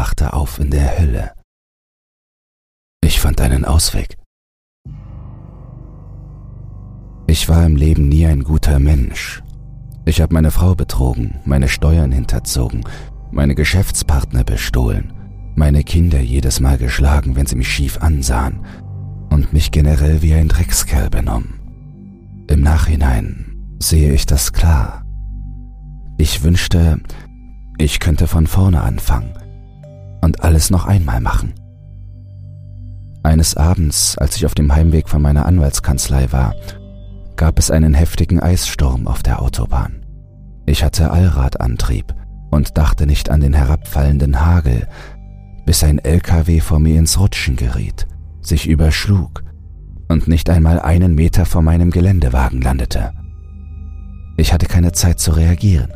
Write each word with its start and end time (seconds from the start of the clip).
wachte 0.00 0.32
auf 0.32 0.58
in 0.58 0.70
der 0.70 0.98
Hölle. 0.98 1.32
Ich 3.04 3.20
fand 3.20 3.38
einen 3.42 3.66
Ausweg. 3.66 4.16
Ich 7.26 7.50
war 7.50 7.66
im 7.66 7.76
Leben 7.76 8.08
nie 8.08 8.24
ein 8.24 8.42
guter 8.42 8.78
Mensch. 8.78 9.42
Ich 10.06 10.22
habe 10.22 10.32
meine 10.32 10.50
Frau 10.50 10.74
betrogen, 10.74 11.40
meine 11.44 11.68
Steuern 11.68 12.12
hinterzogen, 12.12 12.82
meine 13.30 13.54
Geschäftspartner 13.54 14.42
bestohlen, 14.42 15.12
meine 15.54 15.84
Kinder 15.84 16.20
jedes 16.20 16.60
Mal 16.60 16.78
geschlagen, 16.78 17.36
wenn 17.36 17.44
sie 17.44 17.56
mich 17.56 17.68
schief 17.68 17.98
ansahen 18.00 18.64
und 19.28 19.52
mich 19.52 19.70
generell 19.70 20.22
wie 20.22 20.32
ein 20.32 20.48
Dreckskerl 20.48 21.10
benommen. 21.10 21.60
Im 22.48 22.62
Nachhinein 22.62 23.76
sehe 23.80 24.14
ich 24.14 24.24
das 24.24 24.54
klar. 24.54 25.04
Ich 26.16 26.42
wünschte, 26.42 27.00
ich 27.76 28.00
könnte 28.00 28.26
von 28.26 28.46
vorne 28.46 28.80
anfangen 28.80 29.34
und 30.20 30.42
alles 30.42 30.70
noch 30.70 30.86
einmal 30.86 31.20
machen. 31.20 31.54
Eines 33.22 33.56
Abends, 33.56 34.16
als 34.16 34.36
ich 34.36 34.46
auf 34.46 34.54
dem 34.54 34.74
Heimweg 34.74 35.08
von 35.08 35.20
meiner 35.20 35.46
Anwaltskanzlei 35.46 36.32
war, 36.32 36.54
gab 37.36 37.58
es 37.58 37.70
einen 37.70 37.94
heftigen 37.94 38.40
Eissturm 38.40 39.06
auf 39.06 39.22
der 39.22 39.42
Autobahn. 39.42 40.04
Ich 40.66 40.84
hatte 40.84 41.10
Allradantrieb 41.10 42.14
und 42.50 42.76
dachte 42.78 43.06
nicht 43.06 43.30
an 43.30 43.40
den 43.40 43.54
herabfallenden 43.54 44.44
Hagel, 44.44 44.86
bis 45.66 45.84
ein 45.84 45.98
LKW 45.98 46.60
vor 46.60 46.78
mir 46.78 46.98
ins 46.98 47.18
Rutschen 47.18 47.56
geriet, 47.56 48.06
sich 48.40 48.68
überschlug 48.68 49.44
und 50.08 50.26
nicht 50.26 50.50
einmal 50.50 50.80
einen 50.80 51.14
Meter 51.14 51.44
vor 51.44 51.62
meinem 51.62 51.90
Geländewagen 51.90 52.60
landete. 52.60 53.12
Ich 54.36 54.52
hatte 54.52 54.66
keine 54.66 54.92
Zeit 54.92 55.20
zu 55.20 55.32
reagieren. 55.32 55.92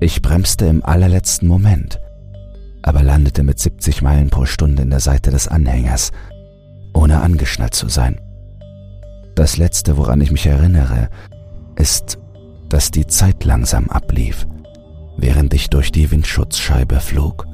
Ich 0.00 0.22
bremste 0.22 0.66
im 0.66 0.84
allerletzten 0.84 1.46
Moment, 1.46 2.00
aber 2.82 3.02
landete 3.02 3.42
mit 3.42 3.58
70 3.58 4.02
Meilen 4.02 4.30
pro 4.30 4.44
Stunde 4.44 4.82
in 4.82 4.90
der 4.90 5.00
Seite 5.00 5.30
des 5.30 5.48
Anhängers, 5.48 6.10
ohne 6.92 7.20
angeschnallt 7.20 7.74
zu 7.74 7.88
sein. 7.88 8.20
Das 9.34 9.56
Letzte, 9.56 9.96
woran 9.96 10.20
ich 10.20 10.30
mich 10.30 10.46
erinnere, 10.46 11.08
ist, 11.76 12.18
dass 12.68 12.90
die 12.90 13.06
Zeit 13.06 13.44
langsam 13.44 13.88
ablief, 13.88 14.46
während 15.16 15.54
ich 15.54 15.70
durch 15.70 15.92
die 15.92 16.10
Windschutzscheibe 16.10 17.00
flog 17.00 17.46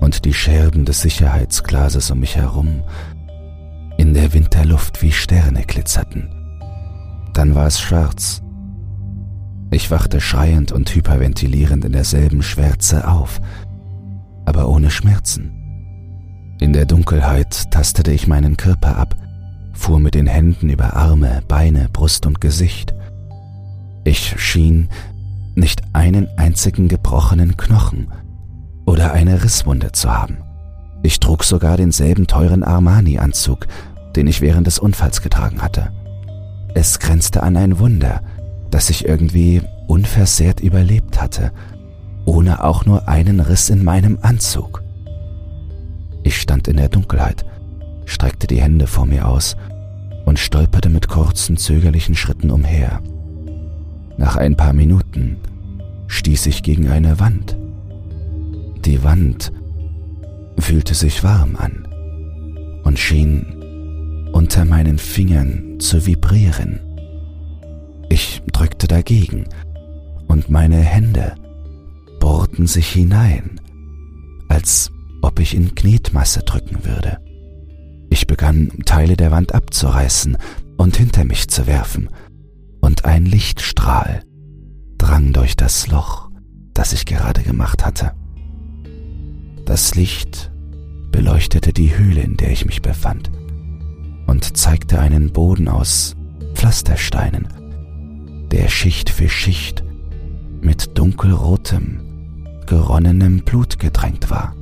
und 0.00 0.24
die 0.24 0.34
Scherben 0.34 0.84
des 0.84 1.02
Sicherheitsglases 1.02 2.10
um 2.10 2.20
mich 2.20 2.36
herum 2.36 2.82
in 3.98 4.14
der 4.14 4.32
Winterluft 4.32 5.02
wie 5.02 5.12
Sterne 5.12 5.64
glitzerten. 5.64 6.30
Dann 7.34 7.54
war 7.54 7.66
es 7.66 7.80
schwarz. 7.80 8.42
Ich 9.70 9.90
wachte 9.90 10.20
schreiend 10.20 10.72
und 10.72 10.94
hyperventilierend 10.94 11.84
in 11.84 11.92
derselben 11.92 12.42
Schwärze 12.42 13.08
auf, 13.08 13.40
aber 14.48 14.68
ohne 14.68 14.90
Schmerzen. 14.90 15.52
In 16.58 16.72
der 16.72 16.86
Dunkelheit 16.86 17.70
tastete 17.70 18.10
ich 18.10 18.26
meinen 18.26 18.56
Körper 18.56 18.96
ab, 18.96 19.14
fuhr 19.74 20.00
mit 20.00 20.14
den 20.14 20.26
Händen 20.26 20.70
über 20.70 20.96
Arme, 20.96 21.42
Beine, 21.46 21.88
Brust 21.92 22.26
und 22.26 22.40
Gesicht. 22.40 22.94
Ich 24.04 24.40
schien 24.40 24.88
nicht 25.54 25.82
einen 25.92 26.26
einzigen 26.36 26.88
gebrochenen 26.88 27.56
Knochen 27.56 28.08
oder 28.86 29.12
eine 29.12 29.44
Risswunde 29.44 29.92
zu 29.92 30.10
haben. 30.10 30.38
Ich 31.02 31.20
trug 31.20 31.44
sogar 31.44 31.76
denselben 31.76 32.26
teuren 32.26 32.64
Armani-Anzug, 32.64 33.66
den 34.16 34.26
ich 34.26 34.40
während 34.40 34.66
des 34.66 34.78
Unfalls 34.78 35.20
getragen 35.22 35.62
hatte. 35.62 35.92
Es 36.74 36.98
grenzte 36.98 37.42
an 37.42 37.56
ein 37.56 37.78
Wunder, 37.78 38.22
dass 38.70 38.90
ich 38.90 39.06
irgendwie 39.06 39.62
unversehrt 39.86 40.60
überlebt 40.60 41.20
hatte, 41.20 41.52
ohne 42.24 42.64
auch 42.64 42.84
nur 42.84 43.08
einen 43.08 43.40
Riss 43.40 43.70
in 43.70 43.84
meinem 43.84 44.18
Anzug. 44.22 44.82
Ich 46.22 46.40
stand 46.40 46.68
in 46.68 46.76
der 46.76 46.88
Dunkelheit, 46.88 47.44
streckte 48.04 48.46
die 48.46 48.60
Hände 48.60 48.86
vor 48.86 49.06
mir 49.06 49.28
aus 49.28 49.56
und 50.24 50.38
stolperte 50.38 50.90
mit 50.90 51.08
kurzen, 51.08 51.56
zögerlichen 51.56 52.14
Schritten 52.14 52.50
umher. 52.50 53.00
Nach 54.16 54.36
ein 54.36 54.56
paar 54.56 54.72
Minuten 54.72 55.38
stieß 56.08 56.46
ich 56.46 56.62
gegen 56.62 56.88
eine 56.88 57.20
Wand. 57.20 57.56
Die 58.84 59.02
Wand 59.02 59.52
fühlte 60.58 60.94
sich 60.94 61.22
warm 61.22 61.56
an 61.56 61.86
und 62.84 62.98
schien 62.98 64.28
unter 64.32 64.64
meinen 64.64 64.98
Fingern 64.98 65.80
zu 65.80 66.06
vibrieren. 66.06 66.80
Ich 68.08 68.42
drückte 68.52 68.88
dagegen 68.88 69.46
und 70.26 70.50
meine 70.50 70.78
Hände 70.78 71.34
bohrten 72.28 72.66
sich 72.66 72.92
hinein, 72.92 73.58
als 74.50 74.92
ob 75.22 75.40
ich 75.40 75.54
in 75.54 75.74
Knetmasse 75.74 76.40
drücken 76.40 76.84
würde. 76.84 77.16
Ich 78.10 78.26
begann 78.26 78.68
Teile 78.84 79.16
der 79.16 79.30
Wand 79.30 79.54
abzureißen 79.54 80.36
und 80.76 80.98
hinter 80.98 81.24
mich 81.24 81.48
zu 81.48 81.66
werfen, 81.66 82.10
und 82.82 83.06
ein 83.06 83.24
Lichtstrahl 83.24 84.24
drang 84.98 85.32
durch 85.32 85.56
das 85.56 85.86
Loch, 85.86 86.28
das 86.74 86.92
ich 86.92 87.06
gerade 87.06 87.42
gemacht 87.42 87.86
hatte. 87.86 88.12
Das 89.64 89.94
Licht 89.94 90.52
beleuchtete 91.10 91.72
die 91.72 91.96
Höhle, 91.96 92.20
in 92.20 92.36
der 92.36 92.50
ich 92.50 92.66
mich 92.66 92.82
befand, 92.82 93.30
und 94.26 94.54
zeigte 94.54 95.00
einen 95.00 95.32
Boden 95.32 95.66
aus 95.66 96.14
Pflastersteinen, 96.52 97.48
der 98.52 98.68
Schicht 98.68 99.08
für 99.08 99.30
Schicht 99.30 99.82
mit 100.60 100.98
dunkelrotem, 100.98 102.02
geronnenem 102.68 103.40
Blut 103.44 103.78
gedrängt 103.78 104.30
war. 104.30 104.54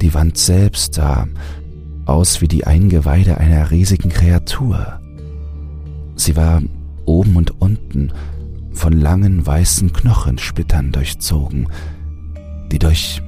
Die 0.00 0.14
Wand 0.14 0.38
selbst 0.38 0.94
sah 0.94 1.26
aus 2.06 2.40
wie 2.40 2.48
die 2.48 2.66
Eingeweide 2.66 3.38
einer 3.38 3.70
riesigen 3.70 4.08
Kreatur. 4.08 5.00
Sie 6.16 6.34
war 6.34 6.62
oben 7.04 7.36
und 7.36 7.60
unten 7.60 8.12
von 8.72 8.94
langen 8.94 9.46
weißen 9.46 9.92
Knochensplittern 9.92 10.92
durchzogen, 10.92 11.68
die 12.72 12.78
durch 12.78 13.20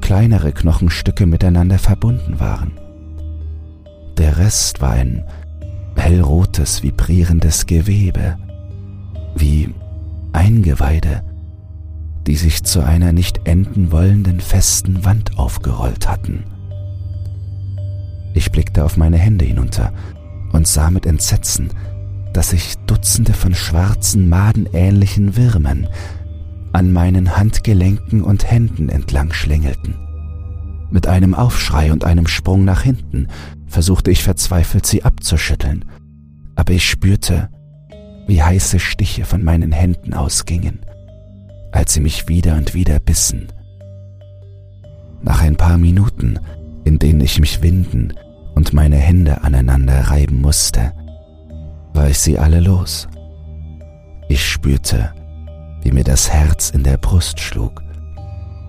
kleinere 0.00 0.52
Knochenstücke 0.52 1.26
miteinander 1.26 1.78
verbunden 1.78 2.40
waren. 2.40 2.72
Der 4.18 4.36
Rest 4.36 4.80
war 4.80 4.90
ein 4.90 5.24
hellrotes, 5.96 6.82
vibrierendes 6.82 7.66
Gewebe, 7.66 8.36
wie 9.36 9.72
Eingeweide, 10.32 11.22
die 12.26 12.36
sich 12.36 12.64
zu 12.64 12.80
einer 12.84 13.12
nicht 13.12 13.46
enden 13.46 13.92
wollenden 13.92 14.40
festen 14.40 15.04
Wand 15.04 15.38
aufgerollt 15.38 16.08
hatten. 16.08 16.44
Ich 18.34 18.52
blickte 18.52 18.84
auf 18.84 18.96
meine 18.96 19.18
Hände 19.18 19.44
hinunter 19.44 19.92
und 20.52 20.66
sah 20.66 20.90
mit 20.90 21.06
Entsetzen, 21.06 21.70
dass 22.32 22.50
sich 22.50 22.76
Dutzende 22.86 23.32
von 23.32 23.54
schwarzen, 23.54 24.28
madenähnlichen 24.28 25.36
Würmern 25.36 25.88
an 26.72 26.92
meinen 26.92 27.36
Handgelenken 27.36 28.22
und 28.22 28.48
Händen 28.48 28.88
entlang 28.88 29.32
schlängelten. 29.32 29.96
Mit 30.90 31.06
einem 31.06 31.34
Aufschrei 31.34 31.92
und 31.92 32.04
einem 32.04 32.26
Sprung 32.26 32.64
nach 32.64 32.82
hinten 32.82 33.28
versuchte 33.66 34.10
ich 34.10 34.22
verzweifelt, 34.22 34.86
sie 34.86 35.04
abzuschütteln, 35.04 35.84
aber 36.54 36.72
ich 36.72 36.88
spürte, 36.88 37.48
wie 38.26 38.42
heiße 38.42 38.78
Stiche 38.78 39.24
von 39.24 39.42
meinen 39.42 39.72
Händen 39.72 40.14
ausgingen, 40.14 40.80
als 41.80 41.94
sie 41.94 42.00
mich 42.00 42.28
wieder 42.28 42.56
und 42.56 42.74
wieder 42.74 43.00
bissen. 43.00 43.48
Nach 45.22 45.40
ein 45.40 45.56
paar 45.56 45.78
Minuten, 45.78 46.38
in 46.84 46.98
denen 46.98 47.22
ich 47.22 47.40
mich 47.40 47.62
winden 47.62 48.12
und 48.54 48.74
meine 48.74 48.98
Hände 48.98 49.44
aneinander 49.44 49.98
reiben 50.10 50.42
musste, 50.42 50.92
war 51.94 52.10
ich 52.10 52.18
sie 52.18 52.38
alle 52.38 52.60
los. 52.60 53.08
Ich 54.28 54.44
spürte, 54.44 55.14
wie 55.80 55.90
mir 55.90 56.04
das 56.04 56.28
Herz 56.30 56.68
in 56.68 56.82
der 56.82 56.98
Brust 56.98 57.40
schlug 57.40 57.82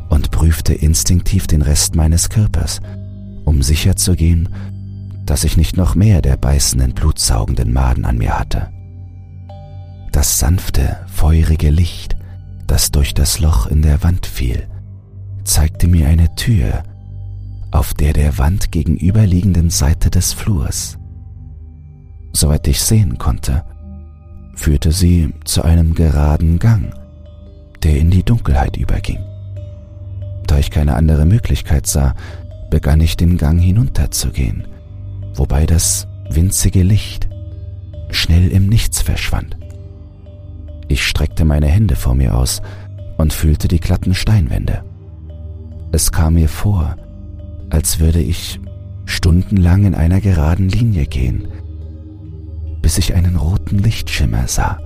und 0.07 0.31
prüfte 0.31 0.73
instinktiv 0.73 1.47
den 1.47 1.64
Rest 1.64 1.96
meines 1.96 2.29
Körpers, 2.29 2.79
um 3.43 3.61
sicherzugehen, 3.61 4.47
dass 5.25 5.43
ich 5.43 5.57
nicht 5.57 5.75
noch 5.75 5.96
mehr 5.96 6.22
der 6.22 6.37
beißenden, 6.37 6.93
blutsaugenden 6.93 7.73
Maden 7.73 8.05
an 8.05 8.17
mir 8.17 8.40
hatte. 8.40 8.69
Das 10.14 10.40
sanfte, 10.40 11.05
feurige 11.07 11.72
Licht, 11.72 12.16
das 12.72 12.90
durch 12.90 13.14
das 13.14 13.40
Loch 13.40 13.68
in 13.68 13.82
der 13.82 14.02
Wand 14.02 14.26
fiel, 14.26 14.66
zeigte 15.44 15.90
mir 15.90 16.08
eine 16.08 16.34
Tür 16.35 16.84
auf 17.70 17.94
der 17.94 18.14
der 18.14 18.38
Wand 18.38 18.72
gegenüberliegenden 18.72 19.70
Seite 19.70 20.09
des 20.09 20.32
Flurs. 20.32 20.97
Soweit 22.32 22.66
ich 22.70 22.82
sehen 22.82 23.18
konnte, 23.18 23.66
führte 24.56 24.94
sie 24.94 25.34
zu 25.44 25.64
einem 25.64 25.96
geraden 25.96 26.59
Gang, 26.59 26.94
der 27.84 27.97
in 27.97 28.09
die 28.09 28.23
Dunkelheit 28.23 28.78
überging. 28.78 29.20
Da 30.47 30.58
ich 30.58 30.72
keine 30.72 30.96
andere 30.96 31.26
Möglichkeit 31.26 31.88
sah, 31.88 32.16
begann 32.70 33.02
ich 33.02 33.17
den 33.17 33.38
Gang 33.38 33.59
hinunterzugehen, 33.59 34.66
wobei 35.34 35.66
das 35.66 36.08
winzige 36.29 36.84
Licht 36.84 37.28
schnell 38.12 38.47
im 38.47 38.67
Nichts 38.67 39.02
verschwand. 39.02 39.58
Ich 40.91 41.08
streckte 41.08 41.46
meine 41.46 41.67
Hände 41.67 41.96
vor 41.96 42.16
mir 42.16 42.35
aus 42.35 42.61
und 43.17 43.32
fühlte 43.32 43.70
die 43.70 43.79
glatten 43.79 44.14
Steinwände. 44.14 44.84
Es 45.93 46.11
kam 46.11 46.34
mir 46.34 46.49
vor, 46.49 46.97
als 47.70 48.02
würde 48.02 48.20
ich 48.20 48.59
stundenlang 49.05 49.85
in 49.85 49.96
einer 49.96 50.20
geraden 50.20 50.67
Linie 50.67 51.05
gehen, 51.05 51.47
bis 52.82 52.97
ich 52.97 53.16
einen 53.16 53.38
roten 53.38 53.78
Lichtschimmer 53.78 54.49
sah. 54.49 54.79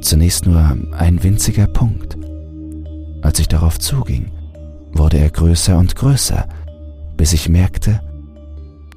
Zunächst 0.00 0.46
nur 0.46 0.74
ein 0.92 1.22
winziger 1.22 1.66
Punkt. 1.66 2.16
Als 3.20 3.38
ich 3.38 3.48
darauf 3.48 3.78
zuging, 3.78 4.30
wurde 4.94 5.18
er 5.18 5.28
größer 5.28 5.76
und 5.76 5.94
größer, 5.94 6.48
bis 7.18 7.34
ich 7.34 7.50
merkte, 7.50 8.00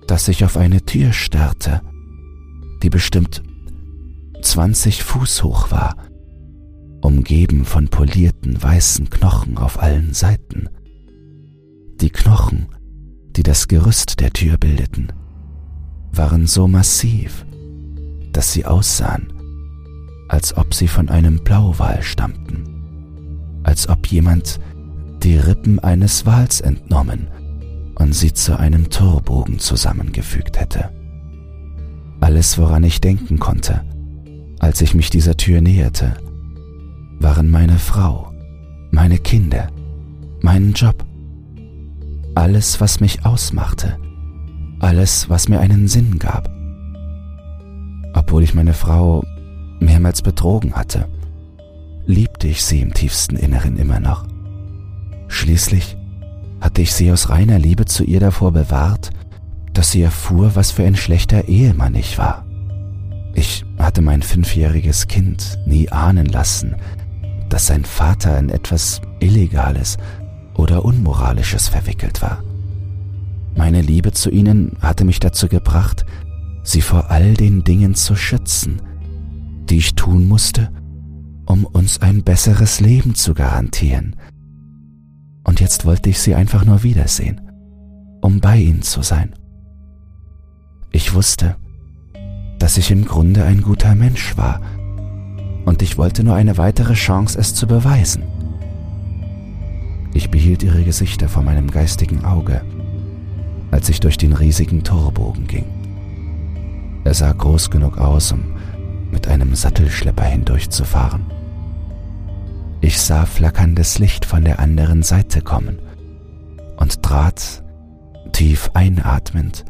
dass 0.08 0.30
ich 0.30 0.46
auf 0.46 0.56
eine 0.56 0.82
Tür 0.82 1.12
starrte, 1.12 1.82
die 2.84 2.90
bestimmt 2.90 3.44
20 4.42 5.04
Fuß 5.04 5.44
hoch 5.44 5.72
war, 5.72 5.96
umgeben 7.02 7.66
von 7.66 7.90
polierten 7.90 8.62
weißen 8.62 9.10
Knochen 9.10 9.58
auf 9.58 9.82
allen 9.82 10.14
Seiten. 10.14 10.70
Die 12.02 12.10
Knochen, 12.10 12.68
die 13.36 13.44
das 13.44 13.68
Gerüst 13.68 14.20
der 14.20 14.32
Tür 14.32 14.58
bildeten, 14.58 15.12
waren 16.12 16.48
so 16.48 16.68
massiv, 16.68 17.46
dass 18.32 18.54
sie 18.54 18.66
aussahen, 18.66 19.34
als 20.30 20.56
ob 20.56 20.74
sie 20.74 20.88
von 20.88 21.10
einem 21.10 21.44
Blauwal 21.44 22.02
stammten, 22.02 23.62
als 23.64 23.90
ob 23.90 24.08
jemand 24.08 24.60
die 25.24 25.38
Rippen 25.38 25.80
eines 25.80 26.26
Wals 26.26 26.62
entnommen 26.62 27.28
und 27.96 28.14
sie 28.14 28.34
zu 28.34 28.58
einem 28.58 28.90
Torbogen 28.90 29.60
zusammengefügt 29.60 30.60
hätte. 30.60 30.92
Alles, 32.22 32.58
woran 32.58 32.84
ich 32.84 33.02
denken 33.02 33.40
konnte, 33.40 33.84
als 34.60 34.82
ich 34.82 34.94
mich 34.94 35.10
dieser 35.10 35.38
Tür 35.38 35.62
näherte, 35.62 36.14
waren 37.20 37.50
meine 37.50 37.80
Frau, 37.80 38.32
meine 38.92 39.18
Kinder, 39.18 39.70
mein 40.42 40.74
Job, 40.74 41.06
alles, 42.36 42.80
was 42.80 43.00
mich 43.00 43.26
ausmachte, 43.26 43.98
alles, 44.80 45.30
was 45.30 45.50
mir 45.50 45.60
einen 45.60 45.88
Sinn 45.88 46.20
gab. 46.20 46.50
Obwohl 48.14 48.44
ich 48.44 48.54
meine 48.54 48.74
Frau 48.74 49.24
mehrmals 49.80 50.22
betrogen 50.22 50.74
hatte, 50.74 51.08
liebte 52.06 52.48
ich 52.48 52.64
sie 52.64 52.82
im 52.82 52.94
tiefsten 52.94 53.36
Inneren 53.36 53.78
immer 53.78 54.00
noch. 54.00 54.26
Schließlich 55.28 55.98
hatte 56.60 56.82
ich 56.82 56.94
sie 56.94 57.12
aus 57.12 57.30
reiner 57.30 57.60
Liebe 57.60 57.86
zu 57.86 58.04
ihr 58.04 58.20
davor 58.20 58.52
bewahrt, 58.52 59.12
dass 59.74 59.92
sie 59.92 60.02
erfuhr, 60.02 60.56
was 60.56 60.72
für 60.72 60.84
ein 60.84 60.96
schlechter 60.96 61.48
Ehemann 61.48 61.96
ich 61.96 62.18
war. 62.18 62.46
Ich 63.36 63.64
hatte 63.90 64.04
mein 64.04 64.22
fünfjähriges 64.22 65.08
Kind 65.08 65.58
nie 65.66 65.90
ahnen 65.90 66.28
lassen, 66.28 66.76
dass 67.50 67.66
sein 67.66 67.84
Vater 67.86 68.38
in 68.38 68.50
etwas 68.50 69.02
Illegales 69.20 69.98
oder 70.54 70.86
Unmoralisches 70.86 71.70
verwickelt 71.70 72.22
war. 72.22 72.44
Meine 73.56 73.82
Liebe 73.82 74.12
zu 74.12 74.30
ihnen 74.30 74.78
hatte 74.80 75.06
mich 75.06 75.20
dazu 75.20 75.48
gebracht, 75.48 76.06
sie 76.62 76.84
vor 76.84 77.10
all 77.10 77.34
den 77.34 77.64
Dingen 77.64 77.96
zu 77.96 78.16
schützen, 78.16 78.80
die 79.68 79.78
ich 79.78 79.96
tun 79.96 80.28
musste, 80.28 80.70
um 81.48 81.66
uns 81.66 82.00
ein 82.00 82.22
besseres 82.22 82.82
Leben 82.82 83.16
zu 83.16 83.34
garantieren. 83.34 84.18
Und 85.44 85.62
jetzt 85.62 85.84
wollte 85.84 86.12
ich 86.12 86.20
sie 86.20 86.36
einfach 86.36 86.64
nur 86.64 86.84
wiedersehen, 86.84 87.42
um 88.22 88.40
bei 88.40 88.58
ihnen 88.58 88.84
zu 88.84 89.02
sein. 89.02 89.34
Ich 90.92 91.16
wusste, 91.16 91.56
dass 92.60 92.78
ich 92.78 92.92
im 92.92 93.06
Grunde 93.06 93.46
ein 93.46 93.62
guter 93.62 93.96
Mensch 93.96 94.38
war, 94.38 94.62
und 95.66 95.82
ich 95.82 95.98
wollte 95.98 96.24
nur 96.24 96.36
eine 96.36 96.58
weitere 96.58 96.94
Chance, 96.94 97.40
es 97.40 97.54
zu 97.54 97.68
beweisen. 97.68 98.24
Ich 100.14 100.32
behielt 100.32 100.64
ihre 100.64 100.84
Gesichter 100.84 101.30
vor 101.30 101.44
meinem 101.44 101.70
geistigen 101.70 102.26
Auge, 102.26 102.62
als 103.72 103.90
ich 103.90 104.00
durch 104.00 104.18
den 104.18 104.34
riesigen 104.34 104.84
Torbogen 104.84 105.48
ging. 105.48 105.66
Er 107.04 107.14
sah 107.14 107.32
groß 107.32 107.70
genug 107.70 107.98
aus, 107.98 108.32
um 108.32 108.44
mit 109.12 109.28
einem 109.28 109.56
Sattelschlepper 109.56 110.26
hindurchzufahren. 110.26 111.26
Ich 112.82 113.00
sah 113.00 113.26
flackerndes 113.26 114.00
Licht 114.00 114.26
von 114.26 114.44
der 114.44 114.60
anderen 114.60 115.04
Seite 115.04 115.42
kommen 115.42 115.80
und 116.78 117.04
trat, 117.04 117.64
tief 118.32 118.72
einatmend, 118.74 119.66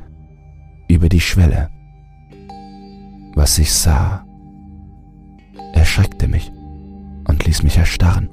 über 0.88 1.10
die 1.10 1.22
Schwelle. 1.22 1.70
Was 3.36 3.58
ich 3.60 3.72
sah, 3.74 4.26
erschreckte 5.74 6.28
mich 6.28 6.52
und 7.28 7.46
ließ 7.46 7.64
mich 7.64 7.78
erstarren. 7.78 8.30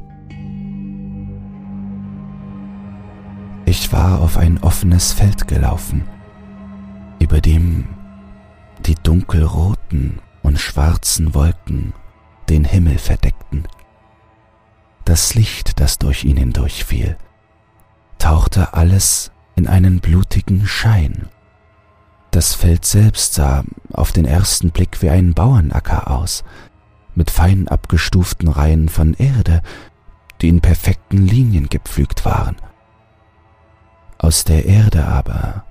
Ich 3.66 3.92
war 3.92 4.20
auf 4.20 4.36
ein 4.36 4.62
offenes 4.62 5.12
Feld 5.12 5.48
gelaufen, 5.48 6.04
über 7.18 7.40
dem 7.40 7.88
die 8.86 8.94
dunkelroten 8.94 10.20
und 10.42 10.58
schwarzen 10.58 11.34
Wolken 11.34 11.92
den 12.48 12.64
Himmel 12.64 12.98
verdeckten. 12.98 13.66
Das 15.04 15.34
Licht, 15.34 15.80
das 15.80 15.98
durch 15.98 16.24
ihn 16.24 16.36
hindurchfiel, 16.36 17.16
tauchte 18.18 18.74
alles 18.74 19.32
in 19.56 19.66
einen 19.66 20.00
blutigen 20.00 20.66
Schein. 20.66 21.28
Das 22.36 22.52
Feld 22.52 22.84
selbst 22.84 23.32
sah 23.32 23.64
auf 23.94 24.12
den 24.12 24.26
ersten 24.26 24.70
Blick 24.70 25.00
wie 25.00 25.08
ein 25.08 25.32
Bauernacker 25.32 26.10
aus, 26.10 26.44
mit 27.14 27.30
fein 27.30 27.66
abgestuften 27.66 28.48
Reihen 28.48 28.90
von 28.90 29.14
Erde, 29.14 29.62
die 30.42 30.50
in 30.50 30.60
perfekten 30.60 31.26
Linien 31.26 31.70
gepflügt 31.70 32.26
waren. 32.26 32.56
Aus 34.18 34.44
der 34.44 34.66
Erde 34.66 35.06
aber 35.06 35.64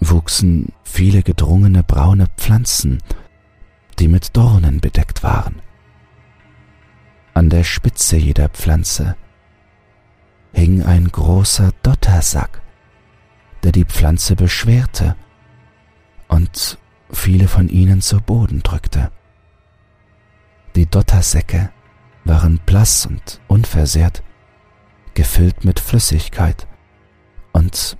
wuchsen 0.00 0.72
viele 0.82 1.22
gedrungene 1.22 1.82
braune 1.82 2.28
Pflanzen, 2.38 3.02
die 3.98 4.08
mit 4.08 4.34
Dornen 4.34 4.80
bedeckt 4.80 5.22
waren. 5.22 5.60
An 7.34 7.50
der 7.50 7.64
Spitze 7.64 8.16
jeder 8.16 8.48
Pflanze 8.48 9.14
hing 10.54 10.82
ein 10.82 11.08
großer 11.08 11.72
Dottersack, 11.82 12.62
der 13.62 13.72
die 13.72 13.84
Pflanze 13.84 14.36
beschwerte 14.36 15.14
und 16.28 16.78
viele 17.10 17.48
von 17.48 17.68
ihnen 17.68 18.00
zu 18.00 18.20
Boden 18.20 18.62
drückte. 18.62 19.10
Die 20.76 20.86
Dottersäcke 20.86 21.70
waren 22.24 22.60
blass 22.64 23.06
und 23.06 23.40
unversehrt, 23.48 24.22
gefüllt 25.14 25.64
mit 25.64 25.80
Flüssigkeit 25.80 26.68
und 27.52 27.96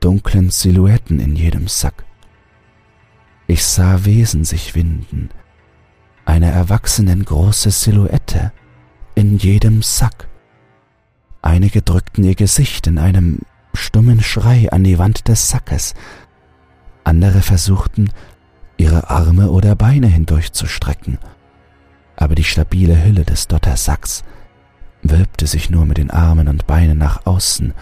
dunklen 0.00 0.50
Silhouetten 0.50 1.18
in 1.18 1.34
jedem 1.36 1.66
Sack. 1.66 2.04
Ich 3.46 3.64
sah 3.64 4.04
Wesen 4.04 4.44
sich 4.44 4.74
winden, 4.74 5.30
eine 6.24 6.50
erwachsenen 6.50 7.24
große 7.24 7.70
Silhouette 7.70 8.52
in 9.14 9.38
jedem 9.38 9.82
Sack. 9.82 10.28
Einige 11.42 11.82
drückten 11.82 12.22
ihr 12.22 12.34
Gesicht 12.34 12.86
in 12.86 12.98
einem 12.98 13.40
stummen 13.74 14.22
Schrei 14.22 14.70
an 14.70 14.84
die 14.84 14.98
Wand 14.98 15.26
des 15.28 15.48
Sackes, 15.48 15.94
andere 17.04 17.42
versuchten, 17.42 18.10
ihre 18.76 19.10
Arme 19.10 19.50
oder 19.50 19.74
Beine 19.74 20.06
hindurchzustrecken, 20.06 21.18
aber 22.16 22.34
die 22.34 22.44
stabile 22.44 23.02
Hülle 23.04 23.24
des 23.24 23.46
Dottersacks 23.46 24.24
wölbte 25.02 25.46
sich 25.46 25.70
nur 25.70 25.86
mit 25.86 25.98
den 25.98 26.10
Armen 26.10 26.48
und 26.48 26.66
Beinen 26.66 26.98
nach 26.98 27.26
außen 27.26 27.74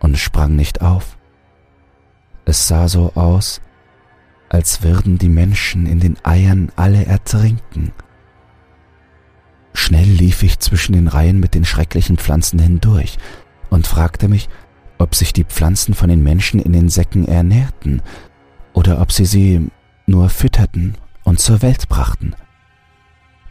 und 0.00 0.18
sprang 0.18 0.56
nicht 0.56 0.82
auf. 0.82 1.16
Es 2.44 2.66
sah 2.66 2.88
so 2.88 3.12
aus, 3.14 3.60
als 4.48 4.82
würden 4.82 5.18
die 5.18 5.28
Menschen 5.28 5.86
in 5.86 6.00
den 6.00 6.16
Eiern 6.24 6.70
alle 6.76 7.06
ertrinken. 7.06 7.92
Schnell 9.74 10.08
lief 10.08 10.42
ich 10.42 10.58
zwischen 10.58 10.92
den 10.92 11.08
Reihen 11.08 11.40
mit 11.40 11.54
den 11.54 11.64
schrecklichen 11.64 12.18
Pflanzen 12.18 12.58
hindurch 12.58 13.18
und 13.70 13.86
fragte 13.86 14.28
mich, 14.28 14.48
ob 14.98 15.14
sich 15.14 15.32
die 15.32 15.44
Pflanzen 15.44 15.94
von 15.94 16.08
den 16.08 16.22
Menschen 16.22 16.60
in 16.60 16.72
den 16.72 16.88
Säcken 16.88 17.26
ernährten 17.26 18.02
oder 18.72 19.00
ob 19.00 19.12
sie 19.12 19.24
sie 19.24 19.70
nur 20.06 20.28
fütterten 20.28 20.96
und 21.24 21.40
zur 21.40 21.62
Welt 21.62 21.88
brachten. 21.88 22.34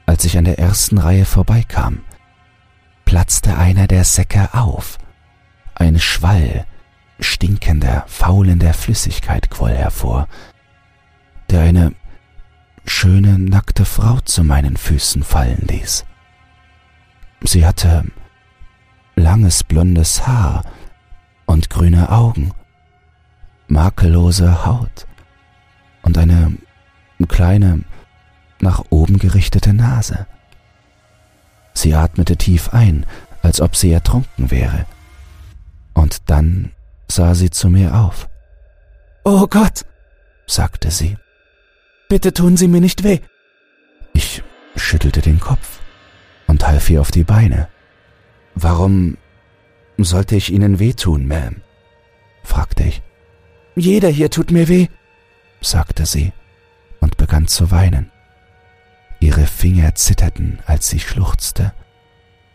Als 0.06 0.26
ich 0.26 0.38
an 0.38 0.46
der 0.46 0.60
ersten 0.60 0.98
Reihe 0.98 1.26
vorbeikam, 1.26 2.02
platzte 3.06 3.58
einer 3.58 3.88
der 3.88 4.04
Säcke 4.04 4.54
auf. 4.54 4.98
Ein 5.76 6.00
Schwall 6.00 6.66
stinkender, 7.20 8.04
faulender 8.08 8.74
Flüssigkeit 8.74 9.50
quoll 9.50 9.72
hervor, 9.72 10.28
der 11.50 11.62
eine 11.62 11.94
schöne, 12.86 13.38
nackte 13.38 13.86
Frau 13.86 14.20
zu 14.22 14.44
meinen 14.44 14.76
Füßen 14.76 15.24
fallen 15.24 15.66
ließ. 15.68 16.06
Sie 17.44 17.66
hatte 17.66 18.06
langes 19.16 19.64
blondes 19.64 20.28
Haar 20.28 20.64
und 21.46 21.70
grüne 21.70 22.10
Augen, 22.10 22.52
makellose 23.68 24.66
Haut 24.66 25.08
und 26.12 26.18
eine 26.18 26.58
kleine, 27.30 27.84
nach 28.60 28.84
oben 28.90 29.18
gerichtete 29.18 29.74
Nase. 29.74 30.28
Sie 31.74 31.96
atmete 31.96 32.36
tief 32.36 32.74
ein, 32.74 33.06
als 33.42 33.62
ob 33.62 33.78
sie 33.78 33.94
ertrunken 33.94 34.52
wäre, 34.52 34.86
Und 35.94 36.30
dann 36.30 36.72
sah 37.08 37.34
sie 37.34 37.50
zu 37.50 37.70
mir 37.70 37.96
auf. 37.96 38.28
Oh 39.24 39.48
Gott, 39.48 39.86
sagte 40.48 40.92
sie. 40.92 41.18
Bitte 42.10 42.34
tun 42.34 42.58
Sie 42.58 42.68
mir 42.68 42.82
nicht 42.82 43.04
weh. 43.04 43.20
Ich 44.14 44.44
schüttelte 44.76 45.22
den 45.22 45.40
Kopf 45.40 45.80
und 46.48 46.68
half 46.68 46.90
ihr 46.90 47.00
auf 47.00 47.12
die 47.12 47.24
Beine. 47.24 47.70
Warum 48.56 49.18
sollte 49.98 50.36
ich 50.36 50.52
Ihnen 50.52 50.80
wehtun, 50.80 51.32
Ma'am? 51.32 51.62
fragte 52.44 52.84
ich. 52.84 53.02
Jeder 53.76 54.10
hier 54.10 54.30
tut 54.30 54.52
mir 54.52 54.68
weh, 54.68 54.88
sagte 55.62 56.06
sie 56.06 56.34
und 57.00 57.18
begann 57.18 57.48
zu 57.48 57.72
weinen. 57.72 58.12
Ihre 59.20 59.46
Finger 59.46 59.96
zitterten, 59.96 60.60
als 60.66 60.90
sie 60.90 61.00
schluchzte, 61.00 61.74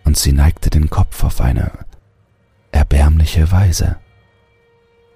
und 0.04 0.18
sie 0.18 0.32
neigte 0.32 0.70
den 0.70 0.90
Kopf 0.90 1.24
auf 1.24 1.40
eine 1.40 1.72
erbärmliche 2.70 3.50
Weise. 3.50 3.96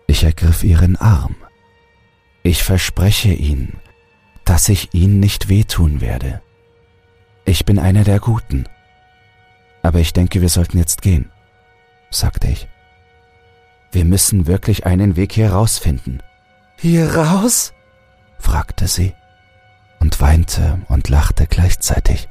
Ich 0.06 0.24
ergriff 0.24 0.64
ihren 0.64 0.96
Arm. 0.96 1.36
Ich 2.42 2.62
verspreche 2.62 3.32
Ihnen, 3.32 3.76
dass 4.44 4.68
ich 4.68 4.94
Ihnen 4.94 5.20
nicht 5.20 5.48
wehtun 5.48 6.00
werde. 6.00 6.40
Ich 7.44 7.64
bin 7.66 7.78
einer 7.78 8.02
der 8.02 8.18
Guten. 8.18 8.64
Aber 9.82 9.98
ich 9.98 10.12
denke, 10.12 10.40
wir 10.40 10.48
sollten 10.48 10.78
jetzt 10.78 11.02
gehen, 11.02 11.30
sagte 12.10 12.48
ich. 12.48 12.66
Wir 13.92 14.04
müssen 14.04 14.46
wirklich 14.46 14.86
einen 14.86 15.16
Weg 15.16 15.32
hier 15.32 15.52
rausfinden. 15.52 16.22
Hier 16.76 17.14
raus? 17.14 17.74
Fragte 18.40 18.88
sie 18.88 19.14
und 20.00 20.20
weinte 20.20 20.80
und 20.88 21.08
lachte 21.08 21.46
gleichzeitig. 21.46 22.28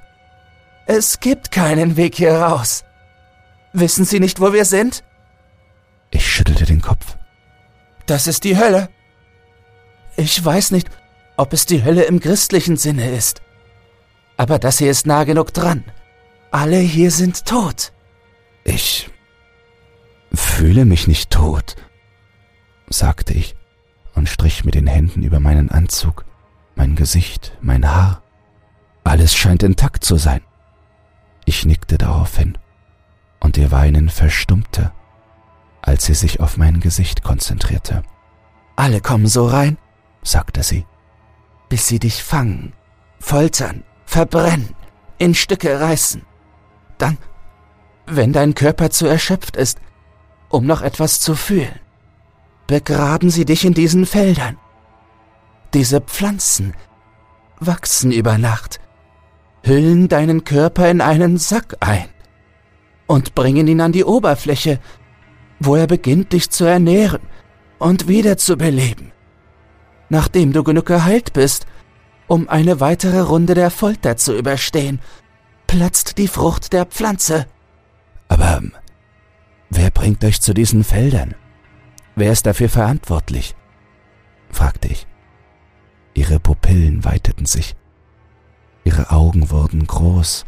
Es 0.86 1.20
gibt 1.20 1.52
keinen 1.52 1.96
Weg 1.98 2.16
hier 2.16 2.34
raus. 2.34 2.84
Wissen 3.74 4.06
Sie 4.06 4.20
nicht, 4.20 4.42
wo 4.42 4.52
wir 4.54 4.66
sind? 4.66 5.04
Ich 6.10 6.28
schüttelte 6.28 6.66
den 6.66 6.82
Kopf. 6.82 7.18
Das 8.08 8.26
ist 8.26 8.44
die 8.44 8.58
Hölle. 8.58 8.90
Ich 10.18 10.44
weiß 10.44 10.72
nicht, 10.72 10.90
ob 11.38 11.54
es 11.54 11.68
die 11.68 11.84
Hölle 11.84 12.04
im 12.04 12.20
christlichen 12.20 12.76
Sinne 12.76 13.12
ist. 13.12 13.42
Aber 14.36 14.58
das 14.58 14.80
hier 14.80 14.90
ist 14.90 15.06
nah 15.06 15.24
genug 15.24 15.54
dran. 15.54 15.84
Alle 16.50 16.80
hier 16.80 17.12
sind 17.12 17.46
tot. 17.46 17.94
Ich 18.64 19.10
fühle 20.34 20.86
mich 20.86 21.08
nicht 21.08 21.30
tot, 21.30 21.76
sagte 22.90 23.34
ich 23.34 23.59
und 24.20 24.28
strich 24.28 24.66
mit 24.66 24.76
den 24.76 24.86
Händen 24.86 25.24
über 25.24 25.40
meinen 25.40 25.72
Anzug, 25.72 26.26
mein 26.76 26.98
Gesicht, 26.98 27.58
mein 27.62 27.90
Haar. 27.90 28.22
Alles 29.06 29.34
scheint 29.34 29.64
intakt 29.64 30.04
zu 30.04 30.18
sein. 30.18 30.42
Ich 31.46 31.66
nickte 31.66 31.98
daraufhin, 31.98 32.58
und 33.40 33.58
ihr 33.58 33.72
Weinen 33.72 34.10
verstummte, 34.10 34.92
als 35.82 36.06
sie 36.06 36.14
sich 36.14 36.42
auf 36.42 36.58
mein 36.58 36.82
Gesicht 36.82 37.24
konzentrierte. 37.24 38.04
Alle 38.76 39.00
kommen 39.00 39.28
so 39.28 39.48
rein, 39.48 39.78
sagte 40.22 40.64
sie, 40.64 40.86
bis 41.70 41.88
sie 41.88 42.00
dich 42.00 42.22
fangen, 42.22 42.74
foltern, 43.20 43.86
verbrennen, 44.06 44.76
in 45.18 45.34
Stücke 45.34 45.80
reißen. 45.80 46.24
Dann, 46.98 47.18
wenn 48.06 48.34
dein 48.34 48.54
Körper 48.54 48.90
zu 48.90 49.08
erschöpft 49.08 49.56
ist, 49.56 49.80
um 50.50 50.66
noch 50.66 50.82
etwas 50.82 51.22
zu 51.22 51.36
fühlen, 51.36 51.80
begraben 52.70 53.32
sie 53.32 53.46
dich 53.46 53.66
in 53.66 53.74
diesen 53.74 54.06
Feldern. 54.06 54.58
Diese 55.74 56.02
Pflanzen 56.02 56.76
wachsen 57.60 58.12
über 58.12 58.38
Nacht, 58.38 58.80
hüllen 59.64 60.08
deinen 60.08 60.44
Körper 60.44 60.88
in 60.88 61.02
einen 61.02 61.38
Sack 61.38 61.78
ein 61.80 62.10
und 63.08 63.34
bringen 63.34 63.68
ihn 63.68 63.82
an 63.82 63.92
die 63.92 64.04
Oberfläche, 64.04 64.80
wo 65.60 65.76
er 65.76 65.88
beginnt, 65.88 66.32
dich 66.32 66.52
zu 66.52 66.64
ernähren 66.64 67.22
und 67.80 68.08
wiederzubeleben. 68.08 69.14
Nachdem 70.10 70.54
du 70.54 70.64
genug 70.64 70.86
geheilt 70.86 71.34
bist, 71.34 71.66
um 72.28 72.50
eine 72.50 72.80
weitere 72.80 73.22
Runde 73.22 73.56
der 73.56 73.72
Folter 73.72 74.16
zu 74.16 74.38
überstehen, 74.38 75.00
platzt 75.66 76.20
die 76.20 76.28
Frucht 76.28 76.72
der 76.72 76.86
Pflanze. 76.86 77.48
Aber 78.28 78.62
wer 79.72 79.90
bringt 79.90 80.24
euch 80.24 80.40
zu 80.40 80.54
diesen 80.54 80.84
Feldern? 80.84 81.34
Wer 82.20 82.34
ist 82.34 82.46
dafür 82.46 82.68
verantwortlich? 82.68 83.56
fragte 84.52 84.90
ich. 84.90 85.08
Ihre 86.14 86.38
Pupillen 86.38 87.06
weiteten 87.06 87.46
sich, 87.46 87.78
ihre 88.84 89.12
Augen 89.12 89.52
wurden 89.52 89.88
groß, 89.88 90.46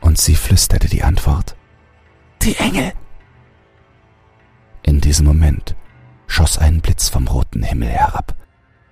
und 0.00 0.16
sie 0.16 0.34
flüsterte 0.34 0.88
die 0.88 1.02
Antwort. 1.02 1.54
Die 2.40 2.56
Engel. 2.56 2.94
In 4.84 5.02
diesem 5.02 5.26
Moment 5.26 5.76
schoss 6.28 6.56
ein 6.56 6.80
Blitz 6.80 7.10
vom 7.10 7.28
roten 7.28 7.62
Himmel 7.62 7.90
herab, 7.90 8.34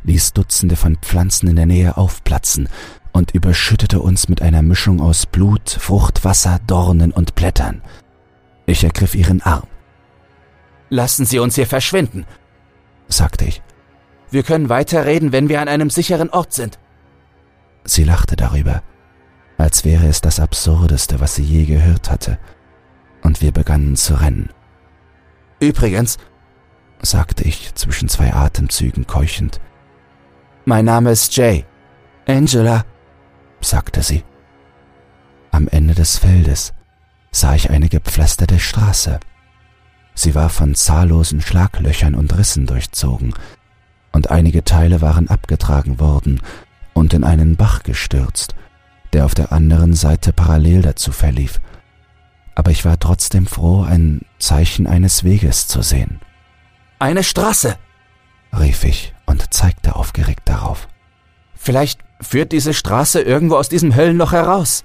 ließ 0.02 0.34
Dutzende 0.34 0.76
von 0.76 0.98
Pflanzen 0.98 1.48
in 1.48 1.56
der 1.56 1.64
Nähe 1.64 1.96
aufplatzen 1.96 2.68
und 3.14 3.30
überschüttete 3.30 3.98
uns 3.98 4.28
mit 4.28 4.42
einer 4.42 4.60
Mischung 4.60 5.00
aus 5.00 5.24
Blut, 5.24 5.70
Fruchtwasser, 5.70 6.60
Dornen 6.66 7.12
und 7.12 7.34
Blättern. 7.34 7.80
Ich 8.66 8.84
ergriff 8.84 9.14
ihren 9.14 9.40
Arm. 9.40 9.68
Lassen 10.90 11.24
Sie 11.26 11.38
uns 11.38 11.54
hier 11.54 11.66
verschwinden, 11.66 12.26
sagte 13.08 13.44
ich. 13.44 13.62
Wir 14.30 14.42
können 14.42 14.68
weiterreden, 14.68 15.32
wenn 15.32 15.48
wir 15.48 15.60
an 15.60 15.68
einem 15.68 15.90
sicheren 15.90 16.30
Ort 16.30 16.52
sind. 16.52 16.78
Sie 17.84 18.04
lachte 18.04 18.36
darüber, 18.36 18.82
als 19.58 19.84
wäre 19.84 20.06
es 20.06 20.20
das 20.20 20.40
Absurdeste, 20.40 21.20
was 21.20 21.34
sie 21.34 21.44
je 21.44 21.64
gehört 21.66 22.10
hatte, 22.10 22.38
und 23.22 23.42
wir 23.42 23.52
begannen 23.52 23.96
zu 23.96 24.14
rennen. 24.14 24.50
Übrigens, 25.60 26.18
sagte 27.00 27.44
ich 27.44 27.74
zwischen 27.74 28.08
zwei 28.08 28.32
Atemzügen 28.32 29.06
keuchend, 29.06 29.60
mein 30.66 30.86
Name 30.86 31.10
ist 31.10 31.36
Jay. 31.36 31.66
Angela, 32.26 32.84
sagte 33.60 34.02
sie. 34.02 34.24
Am 35.50 35.68
Ende 35.68 35.94
des 35.94 36.16
Feldes 36.16 36.72
sah 37.30 37.54
ich 37.54 37.70
eine 37.70 37.90
gepflasterte 37.90 38.58
Straße. 38.58 39.20
Sie 40.14 40.34
war 40.34 40.48
von 40.48 40.74
zahllosen 40.74 41.40
Schlaglöchern 41.40 42.14
und 42.14 42.36
Rissen 42.36 42.66
durchzogen, 42.66 43.34
und 44.12 44.30
einige 44.30 44.64
Teile 44.64 45.00
waren 45.00 45.28
abgetragen 45.28 45.98
worden 45.98 46.40
und 46.92 47.12
in 47.14 47.24
einen 47.24 47.56
Bach 47.56 47.82
gestürzt, 47.82 48.54
der 49.12 49.24
auf 49.24 49.34
der 49.34 49.52
anderen 49.52 49.94
Seite 49.94 50.32
parallel 50.32 50.82
dazu 50.82 51.10
verlief. 51.10 51.60
Aber 52.54 52.70
ich 52.70 52.84
war 52.84 52.98
trotzdem 53.00 53.46
froh, 53.46 53.82
ein 53.82 54.22
Zeichen 54.38 54.86
eines 54.86 55.24
Weges 55.24 55.66
zu 55.66 55.82
sehen. 55.82 56.20
Eine 57.00 57.24
Straße, 57.24 57.76
rief 58.56 58.84
ich 58.84 59.12
und 59.26 59.52
zeigte 59.52 59.96
aufgeregt 59.96 60.42
darauf. 60.44 60.88
Vielleicht 61.56 62.00
führt 62.20 62.52
diese 62.52 62.72
Straße 62.72 63.20
irgendwo 63.20 63.56
aus 63.56 63.68
diesem 63.68 63.96
Höllenloch 63.96 64.32
heraus. 64.32 64.84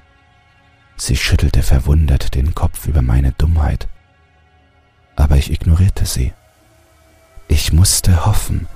Sie 0.97 1.15
schüttelte 1.15 1.61
verwundert 1.61 2.33
den 2.35 2.55
Kopf 2.55 2.87
über 2.87 3.01
meine 3.01 3.31
Dummheit. 3.33 3.87
Aber 5.19 5.35
ich 5.35 5.51
ignorierte 5.51 6.05
sie. 6.05 6.33
Ich 7.49 7.73
musste 7.73 8.25
hoffen, 8.25 8.67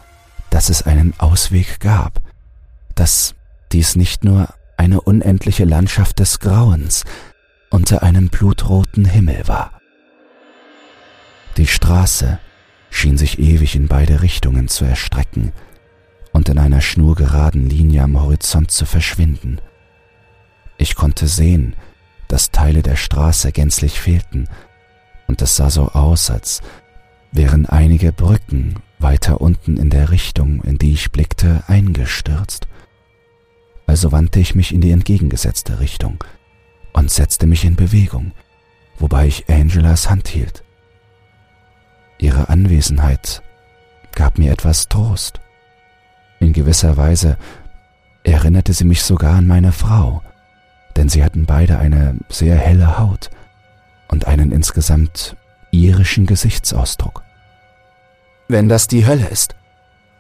dass 0.49 0.69
es 0.69 0.83
einen 0.83 1.13
Ausweg 1.17 1.79
gab, 1.79 2.21
dass 2.95 3.33
dies 3.71 3.95
nicht 3.95 4.25
nur 4.25 4.53
eine 4.75 4.99
unendliche 4.99 5.63
Landschaft 5.63 6.19
des 6.19 6.39
Grauens 6.39 7.05
unter 7.69 8.03
einem 8.03 8.27
blutroten 8.27 9.05
Himmel 9.05 9.47
war. 9.47 9.79
Die 11.55 11.67
Straße 11.67 12.39
schien 12.89 13.17
sich 13.17 13.39
ewig 13.39 13.75
in 13.75 13.87
beide 13.87 14.21
Richtungen 14.21 14.67
zu 14.67 14.83
erstrecken, 14.83 15.53
und 16.33 16.49
in 16.49 16.57
einer 16.57 16.81
schnurgeraden 16.81 17.69
Linie 17.69 18.01
am 18.01 18.19
Horizont 18.19 18.71
zu 18.71 18.85
verschwinden. 18.85 19.61
Ich 20.77 20.95
konnte 20.95 21.27
sehen, 21.27 21.75
dass 22.27 22.51
Teile 22.51 22.81
der 22.81 22.95
Straße 22.95 23.51
gänzlich 23.51 24.01
fehlten, 24.01 24.49
und 25.27 25.41
es 25.41 25.55
sah 25.55 25.69
so 25.69 25.89
aus, 25.89 26.29
als 26.29 26.61
wären 27.31 27.65
einige 27.65 28.11
Brücken 28.13 28.75
weiter 28.99 29.41
unten 29.41 29.77
in 29.77 29.89
der 29.89 30.11
Richtung, 30.11 30.63
in 30.63 30.77
die 30.77 30.93
ich 30.93 31.11
blickte, 31.11 31.63
eingestürzt. 31.67 32.67
Also 33.85 34.11
wandte 34.11 34.39
ich 34.39 34.55
mich 34.55 34.73
in 34.73 34.81
die 34.81 34.91
entgegengesetzte 34.91 35.79
Richtung 35.79 36.23
und 36.93 37.11
setzte 37.11 37.47
mich 37.47 37.65
in 37.65 37.75
Bewegung, 37.75 38.31
wobei 38.97 39.27
ich 39.27 39.49
Angelas 39.49 40.09
Hand 40.09 40.27
hielt. 40.27 40.63
Ihre 42.17 42.49
Anwesenheit 42.49 43.41
gab 44.13 44.37
mir 44.37 44.51
etwas 44.51 44.87
Trost. 44.87 45.41
In 46.39 46.53
gewisser 46.53 46.95
Weise 46.95 47.37
erinnerte 48.23 48.73
sie 48.73 48.85
mich 48.85 49.03
sogar 49.03 49.35
an 49.35 49.47
meine 49.47 49.71
Frau, 49.71 50.21
denn 50.95 51.09
sie 51.09 51.23
hatten 51.23 51.45
beide 51.45 51.79
eine 51.79 52.17
sehr 52.29 52.55
helle 52.55 52.99
Haut 52.99 53.29
und 54.13 54.27
einen 54.27 54.51
insgesamt 54.51 55.35
irischen 55.71 56.27
Gesichtsausdruck. 56.27 57.23
Wenn 58.47 58.69
das 58.69 58.85
die 58.85 59.07
Hölle 59.07 59.27
ist, 59.27 59.55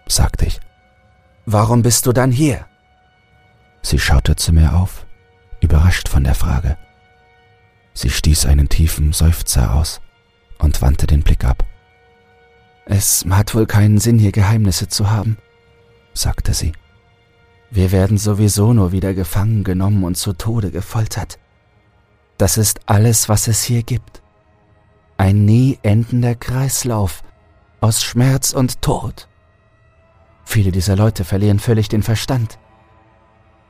sagte 0.07 0.47
ich, 0.47 0.59
warum 1.45 1.83
bist 1.83 2.07
du 2.07 2.11
dann 2.11 2.31
hier? 2.31 2.65
Sie 3.83 3.99
schaute 3.99 4.35
zu 4.35 4.51
mir 4.51 4.73
auf, 4.73 5.05
überrascht 5.61 6.09
von 6.09 6.23
der 6.23 6.33
Frage. 6.33 6.75
Sie 7.93 8.09
stieß 8.09 8.47
einen 8.47 8.67
tiefen 8.67 9.13
Seufzer 9.13 9.75
aus 9.75 10.01
und 10.57 10.81
wandte 10.81 11.05
den 11.05 11.21
Blick 11.21 11.45
ab. 11.45 11.63
Es 12.85 13.23
hat 13.29 13.53
wohl 13.53 13.67
keinen 13.67 13.99
Sinn, 13.99 14.17
hier 14.17 14.31
Geheimnisse 14.31 14.87
zu 14.87 15.11
haben, 15.11 15.37
sagte 16.15 16.55
sie. 16.55 16.73
Wir 17.69 17.91
werden 17.91 18.17
sowieso 18.17 18.73
nur 18.73 18.91
wieder 18.91 19.13
gefangen 19.13 19.63
genommen 19.63 20.03
und 20.03 20.15
zu 20.15 20.33
Tode 20.33 20.71
gefoltert. 20.71 21.37
Das 22.37 22.57
ist 22.57 22.81
alles, 22.87 23.29
was 23.29 23.47
es 23.47 23.63
hier 23.63 23.83
gibt. 23.83 24.21
Ein 25.17 25.45
nie 25.45 25.77
endender 25.83 26.35
Kreislauf 26.35 27.23
aus 27.81 28.03
Schmerz 28.03 28.53
und 28.53 28.81
Tod. 28.81 29.27
Viele 30.43 30.71
dieser 30.71 30.95
Leute 30.95 31.23
verlieren 31.23 31.59
völlig 31.59 31.89
den 31.89 32.03
Verstand. 32.03 32.57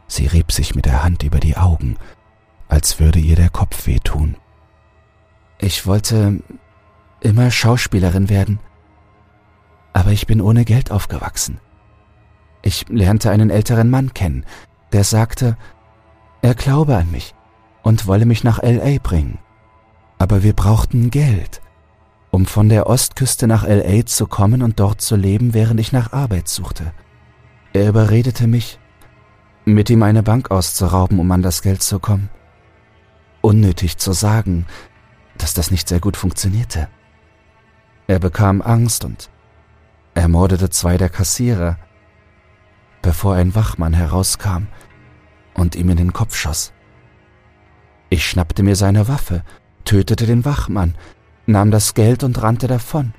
Sie 0.07 0.27
rieb 0.27 0.51
sich 0.51 0.75
mit 0.75 0.85
der 0.85 1.03
Hand 1.03 1.23
über 1.23 1.39
die 1.39 1.57
Augen, 1.57 1.97
als 2.67 2.99
würde 2.99 3.19
ihr 3.19 3.35
der 3.35 3.49
Kopf 3.49 3.85
wehtun. 3.85 4.37
Ich 5.59 5.85
wollte 5.85 6.41
immer 7.21 7.51
Schauspielerin 7.51 8.29
werden, 8.29 8.59
aber 9.93 10.11
ich 10.11 10.27
bin 10.27 10.41
ohne 10.41 10.65
Geld 10.65 10.91
aufgewachsen. 10.91 11.59
Ich 12.61 12.87
lernte 12.89 13.29
einen 13.29 13.49
älteren 13.49 13.89
Mann 13.89 14.13
kennen, 14.13 14.45
der 14.91 15.03
sagte, 15.03 15.57
er 16.41 16.55
glaube 16.55 16.95
an 16.95 17.11
mich 17.11 17.33
und 17.83 18.07
wolle 18.07 18.25
mich 18.25 18.43
nach 18.43 18.63
LA 18.63 18.97
bringen. 19.03 19.37
Aber 20.17 20.41
wir 20.41 20.53
brauchten 20.53 21.11
Geld, 21.11 21.61
um 22.31 22.45
von 22.45 22.69
der 22.69 22.87
Ostküste 22.87 23.45
nach 23.45 23.67
LA 23.67 24.05
zu 24.05 24.25
kommen 24.25 24.63
und 24.63 24.79
dort 24.79 25.01
zu 25.01 25.15
leben, 25.15 25.53
während 25.53 25.79
ich 25.79 25.91
nach 25.91 26.13
Arbeit 26.13 26.47
suchte. 26.47 26.93
Er 27.73 27.89
überredete 27.89 28.47
mich, 28.47 28.79
mit 29.65 29.89
ihm 29.89 30.03
eine 30.03 30.23
Bank 30.23 30.51
auszurauben, 30.51 31.19
um 31.19 31.31
an 31.31 31.41
das 31.41 31.61
Geld 31.61 31.83
zu 31.83 31.99
kommen. 31.99 32.29
Unnötig 33.41 33.97
zu 33.97 34.13
sagen, 34.13 34.65
dass 35.37 35.53
das 35.53 35.71
nicht 35.71 35.87
sehr 35.87 35.99
gut 35.99 36.17
funktionierte. 36.17 36.87
Er 38.07 38.19
bekam 38.19 38.61
Angst 38.61 39.05
und 39.05 39.29
ermordete 40.13 40.69
zwei 40.69 40.97
der 40.97 41.09
Kassierer, 41.09 41.77
bevor 43.01 43.35
ein 43.35 43.55
Wachmann 43.55 43.93
herauskam 43.93 44.67
und 45.53 45.75
ihm 45.75 45.89
in 45.89 45.97
den 45.97 46.13
Kopf 46.13 46.35
schoss. 46.35 46.73
Ich 48.13 48.29
schnappte 48.29 48.61
mir 48.61 48.75
seine 48.75 49.07
Waffe, 49.07 49.41
tötete 49.85 50.27
den 50.27 50.45
Wachmann, 50.45 50.93
nahm 51.47 51.71
das 51.71 51.95
Geld 51.95 52.23
und 52.23 52.43
rannte 52.43 52.67
davon. 52.67 53.15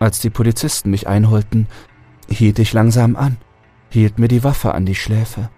Als 0.00 0.18
die 0.18 0.28
Polizisten 0.28 0.90
mich 0.90 1.06
einholten, 1.06 1.68
hielt 2.28 2.58
ich 2.58 2.72
langsam 2.72 3.14
an, 3.14 3.36
hielt 3.88 4.18
mir 4.18 4.26
die 4.26 4.42
Waffe 4.42 4.74
an 4.74 4.86
die 4.86 4.96
Schläfe 4.96 5.50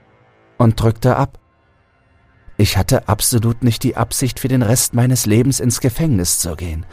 und 0.59 0.79
drückte 0.79 1.17
ab. 1.17 1.39
Ich 2.59 2.77
hatte 2.77 3.09
absolut 3.09 3.65
nicht 3.65 3.83
die 3.83 3.97
Absicht, 3.97 4.41
für 4.41 4.49
den 4.49 4.61
Rest 4.61 4.93
meines 4.93 5.25
Lebens 5.25 5.59
ins 5.59 5.81
Gefängnis 5.81 6.39
zu 6.39 6.55
gehen. 6.55 6.85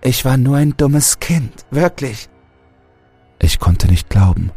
Ich 0.00 0.24
war 0.24 0.38
nur 0.38 0.56
ein 0.56 0.74
dummes 0.74 1.20
Kind, 1.20 1.66
wirklich. 1.70 2.30
Ich 3.38 3.58
konnte 3.58 3.88
nicht 3.88 4.08
glauben, 4.08 4.52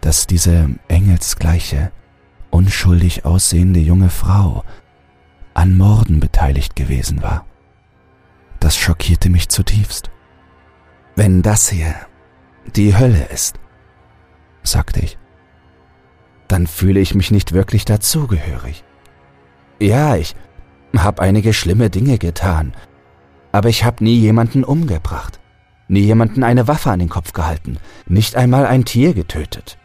dass 0.00 0.28
diese 0.28 0.68
engelsgleiche, 0.86 1.90
unschuldig 2.50 3.24
aussehende 3.24 3.80
junge 3.80 4.08
Frau 4.08 4.62
an 5.54 5.76
Morden 5.76 6.20
beteiligt 6.20 6.76
gewesen 6.76 7.22
war. 7.22 7.46
Das 8.60 8.76
schockierte 8.76 9.28
mich 9.28 9.48
zutiefst. 9.48 10.10
Wenn 11.16 11.42
das 11.42 11.68
hier 11.68 11.94
die 12.76 12.96
Hölle 12.96 13.24
ist, 13.24 13.58
sagte 14.62 15.00
ich, 15.00 15.18
dann 16.48 16.66
fühle 16.66 17.00
ich 17.00 17.14
mich 17.14 17.30
nicht 17.30 17.52
wirklich 17.52 17.84
dazugehörig. 17.84 18.84
Ja, 19.80 20.16
ich 20.16 20.36
habe 20.96 21.22
einige 21.22 21.52
schlimme 21.52 21.90
Dinge 21.90 22.18
getan, 22.18 22.74
aber 23.50 23.68
ich 23.68 23.84
habe 23.84 24.04
nie 24.04 24.16
jemanden 24.16 24.64
umgebracht, 24.64 25.40
nie 25.88 26.00
jemanden 26.00 26.44
eine 26.44 26.68
Waffe 26.68 26.90
an 26.90 26.98
den 26.98 27.08
Kopf 27.08 27.32
gehalten, 27.32 27.78
nicht 28.06 28.36
einmal 28.36 28.66
ein 28.66 28.84
Tier 28.84 29.14
getötet. 29.14 29.78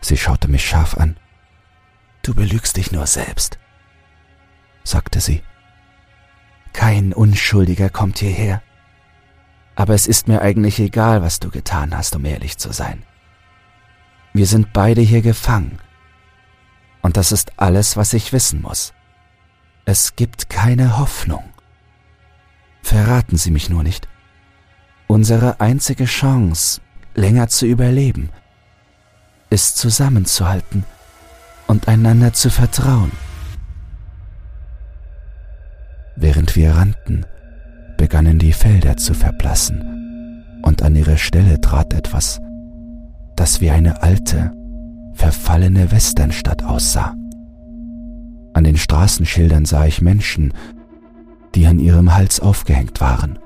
Sie 0.00 0.16
schaute 0.16 0.48
mich 0.48 0.66
scharf 0.66 0.96
an. 0.96 1.16
Du 2.22 2.34
belügst 2.34 2.76
dich 2.76 2.92
nur 2.92 3.06
selbst, 3.06 3.58
sagte 4.84 5.20
sie. 5.20 5.42
Kein 6.72 7.12
Unschuldiger 7.12 7.90
kommt 7.90 8.18
hierher. 8.18 8.62
Aber 9.74 9.94
es 9.94 10.06
ist 10.06 10.28
mir 10.28 10.42
eigentlich 10.42 10.78
egal, 10.78 11.22
was 11.22 11.40
du 11.40 11.50
getan 11.50 11.96
hast, 11.96 12.14
um 12.16 12.24
ehrlich 12.24 12.58
zu 12.58 12.72
sein. 12.72 13.02
Wir 14.32 14.46
sind 14.46 14.72
beide 14.72 15.00
hier 15.00 15.22
gefangen. 15.22 15.78
Und 17.02 17.16
das 17.16 17.32
ist 17.32 17.58
alles, 17.58 17.96
was 17.96 18.12
ich 18.12 18.32
wissen 18.32 18.62
muss. 18.62 18.92
Es 19.84 20.16
gibt 20.16 20.48
keine 20.48 20.98
Hoffnung. 20.98 21.44
Verraten 22.82 23.36
Sie 23.36 23.50
mich 23.50 23.68
nur 23.68 23.82
nicht. 23.82 24.08
Unsere 25.06 25.60
einzige 25.60 26.04
Chance, 26.04 26.80
länger 27.14 27.48
zu 27.48 27.66
überleben, 27.66 28.30
ist 29.50 29.76
zusammenzuhalten 29.76 30.84
und 31.66 31.88
einander 31.88 32.32
zu 32.32 32.50
vertrauen. 32.50 33.12
Während 36.16 36.56
wir 36.56 36.72
rannten, 36.72 37.26
begannen 37.96 38.38
die 38.38 38.52
Felder 38.52 38.96
zu 38.96 39.14
verblassen, 39.14 40.42
und 40.62 40.82
an 40.82 40.94
ihre 40.94 41.18
Stelle 41.18 41.60
trat 41.60 41.92
etwas, 41.94 42.40
das 43.36 43.60
wie 43.60 43.70
eine 43.70 44.02
alte, 44.02 44.52
verfallene 45.14 45.90
Westernstadt 45.90 46.64
aussah. 46.64 47.14
An 48.54 48.64
den 48.64 48.76
Straßenschildern 48.76 49.64
sah 49.64 49.86
ich 49.86 50.02
Menschen, 50.02 50.52
die 51.54 51.66
an 51.66 51.78
ihrem 51.78 52.14
Hals 52.14 52.40
aufgehängt 52.40 53.00
waren. 53.00 53.38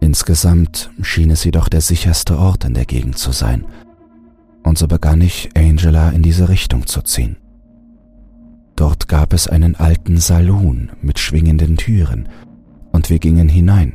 Insgesamt 0.00 0.90
schien 1.02 1.30
es 1.30 1.44
jedoch 1.44 1.68
der 1.68 1.80
sicherste 1.80 2.38
Ort 2.38 2.64
in 2.64 2.74
der 2.74 2.84
Gegend 2.86 3.18
zu 3.18 3.32
sein, 3.32 3.64
und 4.62 4.78
so 4.78 4.86
begann 4.86 5.20
ich, 5.20 5.50
Angela 5.56 6.10
in 6.10 6.22
diese 6.22 6.48
Richtung 6.48 6.86
zu 6.86 7.02
ziehen. 7.02 7.36
Dort 8.78 9.08
gab 9.08 9.32
es 9.32 9.48
einen 9.48 9.74
alten 9.74 10.18
Saloon 10.18 10.92
mit 11.02 11.18
schwingenden 11.18 11.76
Türen, 11.76 12.28
und 12.92 13.10
wir 13.10 13.18
gingen 13.18 13.48
hinein, 13.48 13.94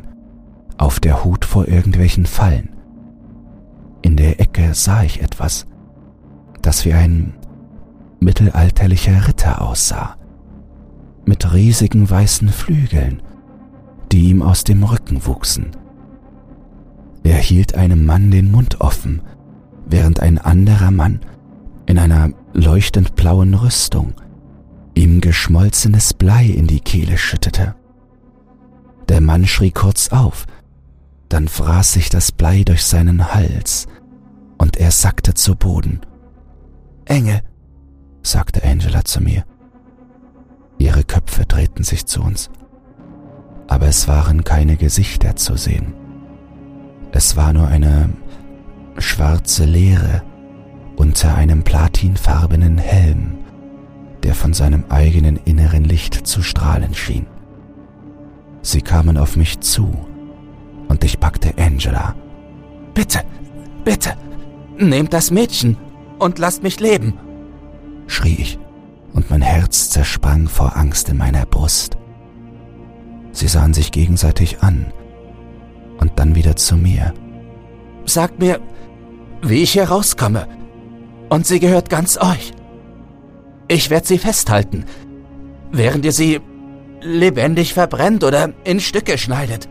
auf 0.77 0.99
der 0.99 1.23
Hut 1.23 1.45
vor 1.45 1.69
irgendwelchen 1.69 2.25
Fallen. 2.25 2.67
In 4.01 4.17
der 4.17 4.41
Ecke 4.41 4.73
sah 4.73 5.01
ich 5.03 5.21
etwas, 5.21 5.67
das 6.61 6.83
wie 6.83 6.91
ein 6.91 7.33
mittelalterlicher 8.19 9.25
Ritter 9.25 9.61
aussah 9.61 10.17
mit 11.23 11.53
riesigen 11.53 12.09
weißen 12.09 12.49
Flügeln, 12.49 13.21
die 14.11 14.31
ihm 14.31 14.41
aus 14.41 14.65
dem 14.65 14.83
Rücken 14.83 15.25
wuchsen. 15.25 15.71
Er 17.23 17.37
hielt 17.37 17.75
einem 17.75 18.05
Mann 18.05 18.31
den 18.31 18.51
Mund 18.51 18.81
offen, 18.81 19.21
während 19.85 20.19
ein 20.19 20.39
anderer 20.39 20.91
Mann 20.91 21.21
in 21.85 21.97
einer 21.97 22.31
leuchtend 22.51 23.15
blauen 23.15 23.53
Rüstung 23.53 24.15
ihm 24.95 25.21
geschmolzenes 25.21 26.13
Blei 26.13 26.45
in 26.45 26.67
die 26.67 26.79
Kehle 26.79 27.17
schüttete. 27.17 27.75
Der 29.09 29.21
Mann 29.21 29.45
schrie 29.45 29.71
kurz 29.71 30.09
auf, 30.09 30.45
dann 31.29 31.47
fraß 31.47 31.93
sich 31.93 32.09
das 32.09 32.31
Blei 32.31 32.63
durch 32.63 32.85
seinen 32.85 33.33
Hals 33.33 33.87
und 34.57 34.77
er 34.77 34.91
sackte 34.91 35.33
zu 35.33 35.55
Boden. 35.55 36.01
Engel, 37.05 37.41
sagte 38.21 38.63
Angela 38.63 39.03
zu 39.03 39.21
mir. 39.21 39.43
Ihre 40.77 41.03
Köpfe 41.03 41.45
drehten 41.45 41.83
sich 41.83 42.05
zu 42.05 42.21
uns, 42.21 42.49
aber 43.67 43.87
es 43.87 44.07
waren 44.07 44.43
keine 44.43 44.77
Gesichter 44.77 45.35
zu 45.35 45.55
sehen. 45.57 45.93
Es 47.11 47.35
war 47.35 47.53
nur 47.53 47.67
eine 47.67 48.09
schwarze 48.97 49.65
Leere 49.65 50.23
unter 50.95 51.35
einem 51.35 51.63
platinfarbenen 51.63 52.77
Helm, 52.77 53.42
der 54.23 54.35
von 54.35 54.53
seinem 54.53 54.85
eigenen 54.89 55.37
inneren 55.45 55.83
Licht 55.83 56.25
zu 56.27 56.41
strahlen 56.41 56.93
schien. 56.93 57.27
Sie 58.61 58.81
kamen 58.81 59.17
auf 59.17 59.35
mich 59.35 59.59
zu 59.59 59.93
und 60.87 61.03
ich 61.03 61.19
packte 61.19 61.53
Angela. 61.57 62.15
Bitte, 62.93 63.21
bitte, 63.83 64.13
nehmt 64.77 65.13
das 65.13 65.31
Mädchen 65.31 65.77
und 66.19 66.39
lasst 66.39 66.63
mich 66.63 66.79
leben, 66.79 67.17
schrie 68.07 68.35
ich 68.35 68.59
und 69.13 69.29
mein 69.29 69.41
Herz 69.41 69.89
zersprang 69.89 70.47
vor 70.47 70.77
Angst 70.77 71.09
in 71.09 71.17
meiner 71.17 71.45
Brust. 71.45 71.97
Sie 73.31 73.47
sahen 73.47 73.73
sich 73.73 73.91
gegenseitig 73.91 74.61
an 74.61 74.93
und 75.99 76.11
dann 76.17 76.35
wieder 76.35 76.55
zu 76.55 76.77
mir. 76.77 77.13
Sagt 78.05 78.39
mir, 78.39 78.59
wie 79.41 79.63
ich 79.63 79.71
hier 79.71 79.85
rauskomme. 79.85 80.47
Und 81.29 81.47
sie 81.47 81.59
gehört 81.59 81.89
ganz 81.89 82.17
euch. 82.17 82.53
Ich 83.73 83.89
werde 83.89 84.05
sie 84.05 84.19
festhalten, 84.19 84.85
während 85.71 86.05
ihr 86.05 86.11
sie 86.11 86.39
lebendig 87.01 87.73
verbrennt 87.73 88.23
oder 88.23 88.53
in 88.63 88.79
Stücke 88.79 89.17
schneidet. 89.17 89.67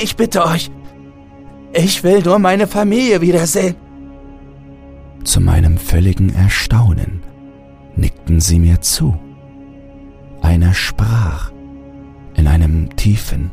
Ich 0.00 0.14
bitte 0.14 0.46
euch, 0.46 0.70
ich 1.72 2.04
will 2.04 2.22
nur 2.22 2.38
meine 2.38 2.68
Familie 2.68 3.20
wiedersehen. 3.20 3.74
Zu 5.24 5.40
meinem 5.40 5.76
völligen 5.76 6.32
Erstaunen 6.36 7.24
nickten 7.96 8.40
sie 8.40 8.60
mir 8.60 8.80
zu. 8.80 9.18
Einer 10.40 10.72
sprach 10.72 11.50
in 12.36 12.46
einem 12.46 12.94
tiefen, 12.94 13.50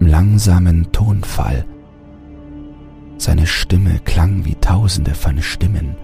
langsamen 0.00 0.90
Tonfall. 0.90 1.64
Seine 3.16 3.46
Stimme 3.46 4.00
klang 4.04 4.44
wie 4.44 4.56
tausende 4.56 5.14
von 5.14 5.40
Stimmen 5.40 5.94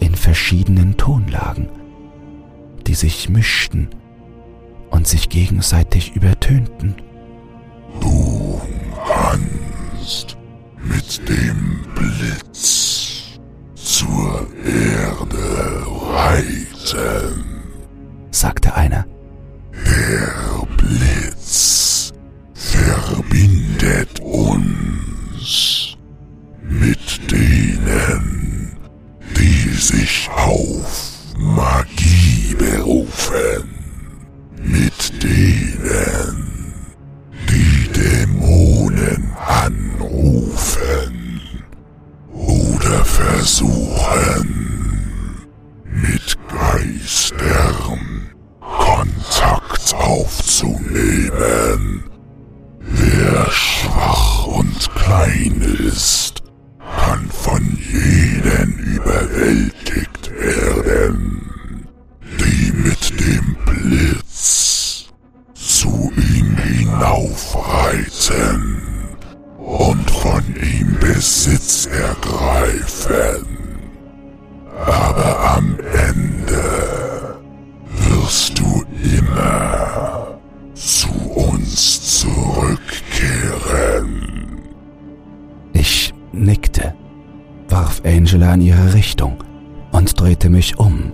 in 0.00 0.14
verschiedenen 0.14 0.96
Tonlagen, 0.96 1.68
die 2.86 2.94
sich 2.94 3.28
mischten 3.28 3.88
und 4.90 5.06
sich 5.06 5.28
gegenseitig 5.28 6.16
übertönten. 6.16 6.96
Du 8.00 8.60
kannst 9.06 10.36
mit 10.82 11.28
dem 11.28 11.84
Blitz 11.94 13.38
zur 13.74 14.46
Erde 14.64 15.86
reiten, 16.14 17.44
sagte 18.30 18.74
einer. 18.74 19.06
Hinaufreiten 68.30 68.82
und 69.58 70.10
von 70.10 70.42
ihm 70.56 70.96
Besitz 71.00 71.86
ergreifen. 71.86 73.46
Aber 74.86 75.56
am 75.56 75.76
Ende 76.08 77.38
wirst 78.08 78.58
du 78.58 78.84
immer 79.16 80.38
zu 80.74 81.08
uns 81.34 82.20
zurückkehren. 82.20 84.26
Ich 85.72 86.12
nickte, 86.32 86.94
warf 87.68 88.02
Angela 88.04 88.54
in 88.54 88.62
ihre 88.62 88.94
Richtung 88.94 89.44
und 89.92 90.18
drehte 90.18 90.48
mich 90.48 90.78
um, 90.78 91.12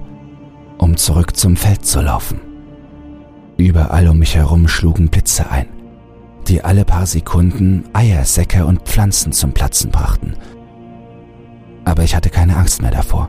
um 0.78 0.96
zurück 0.96 1.36
zum 1.36 1.56
Feld 1.56 1.84
zu 1.84 2.00
laufen. 2.00 2.40
Überall 3.56 4.06
um 4.08 4.18
mich 4.18 4.36
herum 4.36 4.68
schlugen 4.68 5.08
Blitze 5.08 5.50
ein, 5.50 5.66
die 6.48 6.62
alle 6.62 6.84
paar 6.84 7.06
Sekunden 7.06 7.84
Eiersäcke 7.92 8.66
und 8.66 8.82
Pflanzen 8.82 9.32
zum 9.32 9.52
Platzen 9.52 9.90
brachten. 9.90 10.34
Aber 11.84 12.02
ich 12.02 12.14
hatte 12.14 12.30
keine 12.30 12.56
Angst 12.56 12.82
mehr 12.82 12.90
davor. 12.90 13.28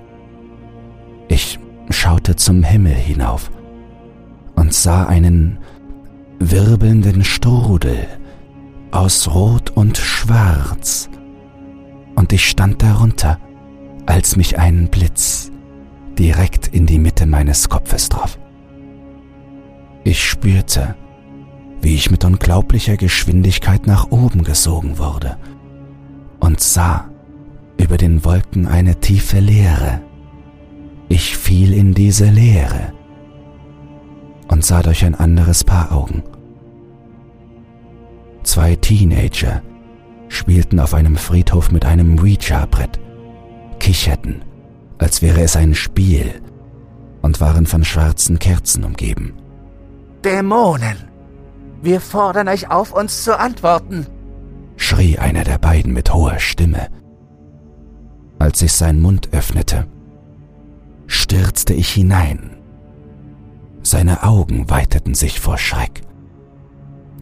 Ich 1.27 1.59
schaute 1.89 2.35
zum 2.35 2.63
Himmel 2.63 2.93
hinauf 2.93 3.51
und 4.55 4.73
sah 4.73 5.05
einen 5.05 5.59
wirbelnden 6.39 7.23
Strudel 7.23 8.07
aus 8.91 9.27
Rot 9.33 9.71
und 9.71 9.97
Schwarz, 9.97 11.09
und 12.15 12.33
ich 12.33 12.49
stand 12.49 12.81
darunter, 12.81 13.39
als 14.07 14.37
mich 14.37 14.57
ein 14.57 14.87
Blitz 14.89 15.51
direkt 16.17 16.67
in 16.67 16.87
die 16.87 16.97
Mitte 16.97 17.27
meines 17.27 17.69
Kopfes 17.69 18.09
traf. 18.09 18.39
Ich 20.03 20.23
spürte, 20.23 20.95
wie 21.81 21.95
ich 21.95 22.11
mit 22.11 22.25
unglaublicher 22.25 22.97
Geschwindigkeit 22.97 23.87
nach 23.87 24.11
oben 24.11 24.43
gesogen 24.43 24.97
wurde 24.97 25.37
und 26.39 26.59
sah 26.59 27.09
über 27.77 27.97
den 27.97 28.25
Wolken 28.25 28.67
eine 28.67 28.99
tiefe 28.99 29.39
Leere. 29.39 30.01
Ich 31.09 31.37
fiel 31.37 31.73
in 31.73 31.93
diese 31.93 32.25
Leere 32.25 32.93
und 34.47 34.65
sah 34.65 34.81
durch 34.81 35.05
ein 35.05 35.15
anderes 35.15 35.63
Paar 35.63 35.91
Augen. 35.91 36.23
Zwei 38.43 38.75
Teenager 38.75 39.61
spielten 40.29 40.79
auf 40.79 40.93
einem 40.93 41.15
Friedhof 41.15 41.71
mit 41.71 41.85
einem 41.85 42.17
Ouija-Brett, 42.19 42.99
kicherten, 43.79 44.43
als 44.97 45.21
wäre 45.21 45.41
es 45.41 45.55
ein 45.55 45.75
Spiel, 45.75 46.41
und 47.21 47.41
waren 47.41 47.65
von 47.65 47.83
schwarzen 47.83 48.39
Kerzen 48.39 48.83
umgeben. 48.83 49.33
Dämonen! 50.23 51.06
Wir 51.81 52.01
fordern 52.01 52.47
euch 52.47 52.69
auf, 52.69 52.93
uns 52.93 53.23
zu 53.23 53.37
antworten! 53.37 54.07
schrie 54.77 55.17
einer 55.17 55.43
der 55.43 55.57
beiden 55.57 55.91
mit 55.91 56.13
hoher 56.13 56.39
Stimme. 56.39 56.87
Als 58.39 58.59
sich 58.59 58.73
sein 58.73 59.01
Mund 59.01 59.29
öffnete, 59.33 59.87
stürzte 61.07 61.73
ich 61.73 61.89
hinein. 61.89 62.57
Seine 63.81 64.23
Augen 64.23 64.69
weiteten 64.69 65.15
sich 65.15 65.39
vor 65.39 65.57
Schreck, 65.57 66.01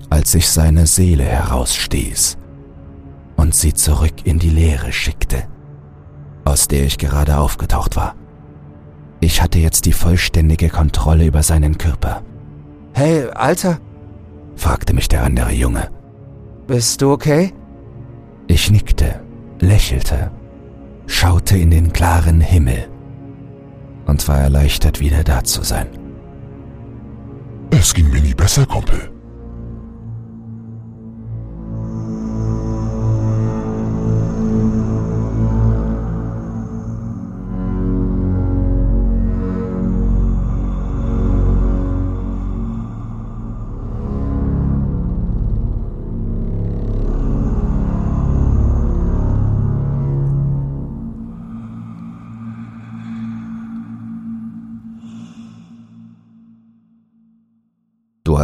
als 0.09 0.35
ich 0.35 0.49
seine 0.49 0.87
Seele 0.87 1.23
herausstieß 1.23 2.37
und 3.37 3.55
sie 3.55 3.73
zurück 3.73 4.25
in 4.25 4.39
die 4.39 4.49
Leere 4.49 4.91
schickte, 4.91 5.47
aus 6.43 6.67
der 6.67 6.85
ich 6.85 6.97
gerade 6.97 7.37
aufgetaucht 7.37 7.95
war. 7.95 8.15
Ich 9.19 9.41
hatte 9.41 9.59
jetzt 9.59 9.85
die 9.85 9.93
vollständige 9.93 10.69
Kontrolle 10.69 11.25
über 11.25 11.43
seinen 11.43 11.77
Körper. 11.77 12.23
Hey, 12.93 13.29
Alter, 13.29 13.79
fragte 14.55 14.93
mich 14.93 15.07
der 15.07 15.23
andere 15.23 15.51
Junge. 15.51 15.89
bist 16.67 17.01
du 17.01 17.11
okay? 17.11 17.53
Ich 18.47 18.71
nickte, 18.71 19.21
lächelte, 19.59 20.31
schaute 21.07 21.57
in 21.57 21.71
den 21.71 21.93
klaren 21.93 22.41
Himmel 22.41 22.87
und 24.05 24.27
war 24.27 24.39
erleichtert, 24.39 24.99
wieder 24.99 25.23
da 25.23 25.43
zu 25.43 25.63
sein. 25.63 25.87
Es 27.71 27.93
ging 27.93 28.09
mir 28.09 28.21
nie 28.21 28.33
besser, 28.33 28.65
Kumpel. 28.65 29.14